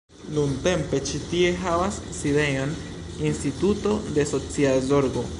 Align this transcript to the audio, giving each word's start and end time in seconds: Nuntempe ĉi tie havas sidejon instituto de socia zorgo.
Nuntempe 0.35 0.99
ĉi 1.09 1.19
tie 1.33 1.51
havas 1.65 1.99
sidejon 2.19 2.73
instituto 3.31 3.93
de 4.17 4.25
socia 4.33 4.73
zorgo. 4.89 5.25